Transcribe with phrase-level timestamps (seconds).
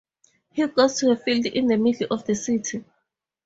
[0.49, 2.83] He goes to a field in the middle of the city.